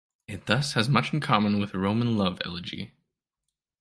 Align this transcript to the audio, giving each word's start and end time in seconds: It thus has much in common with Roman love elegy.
It 0.27 0.47
thus 0.47 0.73
has 0.73 0.89
much 0.89 1.13
in 1.13 1.19
common 1.19 1.59
with 1.59 1.75
Roman 1.75 2.17
love 2.17 2.41
elegy. 2.43 2.95